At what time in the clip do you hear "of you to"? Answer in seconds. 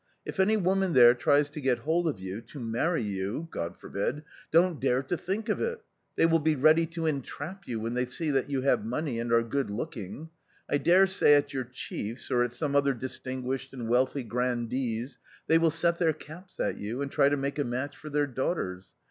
2.09-2.59